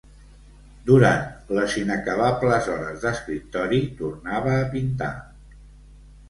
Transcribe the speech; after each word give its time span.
Durant 0.85 1.19
les 1.57 1.75
inacabables 1.81 2.71
hores 2.77 3.05
d'escriptori 3.05 3.83
tornava 4.01 4.57
a 4.57 4.65
pintar 4.73 5.13